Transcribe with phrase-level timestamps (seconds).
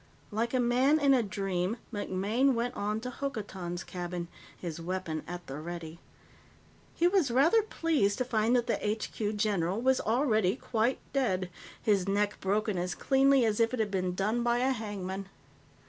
[0.31, 5.45] Like a man in a dream, MacMaine went on to Hokotan's cabin, his weapon at
[5.45, 5.99] the ready.
[6.95, 11.51] He was rather pleased to find that the HQ general was already quite dead,
[11.83, 15.29] his neck broken as cleanly as if it had been done by a hangman.